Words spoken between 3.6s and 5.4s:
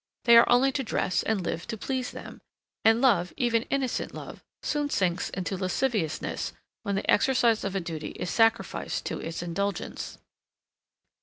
innocent love, soon sinks